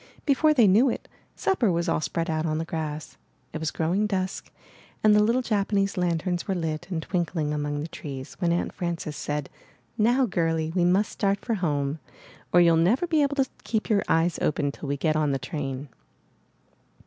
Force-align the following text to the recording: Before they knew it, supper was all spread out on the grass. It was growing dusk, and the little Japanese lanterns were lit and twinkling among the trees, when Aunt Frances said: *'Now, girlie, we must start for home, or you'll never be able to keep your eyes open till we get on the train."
Before 0.25 0.51
they 0.51 0.65
knew 0.65 0.89
it, 0.89 1.07
supper 1.35 1.71
was 1.71 1.87
all 1.87 2.01
spread 2.01 2.27
out 2.27 2.43
on 2.47 2.57
the 2.57 2.65
grass. 2.65 3.17
It 3.53 3.59
was 3.59 3.69
growing 3.69 4.07
dusk, 4.07 4.49
and 5.03 5.13
the 5.13 5.21
little 5.21 5.43
Japanese 5.43 5.95
lanterns 5.95 6.47
were 6.47 6.55
lit 6.55 6.87
and 6.89 7.03
twinkling 7.03 7.53
among 7.53 7.81
the 7.81 7.87
trees, 7.87 8.33
when 8.39 8.51
Aunt 8.51 8.73
Frances 8.73 9.15
said: 9.15 9.47
*'Now, 9.99 10.25
girlie, 10.25 10.73
we 10.75 10.85
must 10.85 11.11
start 11.11 11.45
for 11.45 11.53
home, 11.53 11.99
or 12.51 12.59
you'll 12.61 12.77
never 12.77 13.05
be 13.05 13.21
able 13.21 13.35
to 13.35 13.45
keep 13.63 13.91
your 13.91 14.01
eyes 14.07 14.39
open 14.41 14.71
till 14.71 14.89
we 14.89 14.97
get 14.97 15.15
on 15.15 15.33
the 15.33 15.37
train." 15.37 15.87